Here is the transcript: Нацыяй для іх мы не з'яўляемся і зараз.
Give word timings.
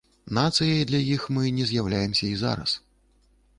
Нацыяй 0.37 0.81
для 0.91 1.01
іх 1.17 1.27
мы 1.37 1.53
не 1.59 1.69
з'яўляемся 1.73 2.25
і 2.31 2.35
зараз. 2.47 2.77